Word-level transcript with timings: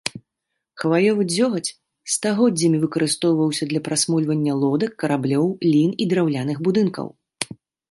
Хваёвы 0.83 1.23
дзёгаць 1.33 1.73
стагоддзямі 2.13 2.77
выкарыстоўваўся 2.87 3.63
для 3.75 3.83
прасмольвання 3.89 4.53
лодак, 4.63 4.91
караблёў, 5.05 5.47
лін 5.71 5.91
і 6.07 6.11
драўляных 6.15 6.57
будынкаў. 6.69 7.07